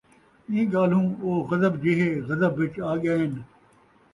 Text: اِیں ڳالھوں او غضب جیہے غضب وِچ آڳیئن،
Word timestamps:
اِیں 0.49 0.65
ڳالھوں 0.73 1.07
او 1.23 1.29
غضب 1.49 1.73
جیہے 1.83 2.09
غضب 2.27 2.51
وِچ 2.59 2.75
آڳیئن، 2.91 3.33